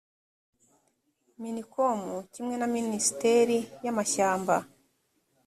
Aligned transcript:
minicom 1.39 1.99
kimwe 2.33 2.55
na 2.57 2.67
minisiteri 2.75 3.57
y 3.83 3.87
amashyamba 3.91 4.55